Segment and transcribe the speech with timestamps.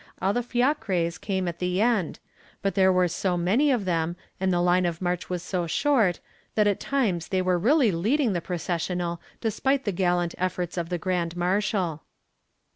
[0.19, 2.17] All the fiacres came at the end,
[2.63, 6.19] but there were so many of them and the line of march was so short
[6.55, 10.97] that at times they were really leading the processional despite the gallant efforts of the
[10.97, 12.01] grand marshal.